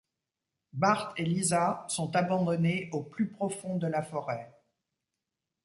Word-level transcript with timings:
Bart 0.73 1.13
et 1.15 1.23
Lisa 1.25 1.85
sont 1.87 2.15
abandonnés 2.15 2.89
au 2.91 3.03
plus 3.03 3.29
profond 3.29 3.77
de 3.77 3.85
la 3.85 4.01
forêt. 4.01 4.51